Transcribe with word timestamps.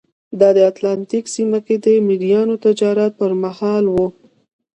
دا 0.39 0.49
د 0.57 0.59
اتلانتیک 0.71 1.25
سیمه 1.35 1.59
کې 1.65 1.75
د 1.85 1.87
مریانو 2.07 2.55
تجارت 2.65 3.11
پرمهال 3.19 3.85
وه. 3.93 4.07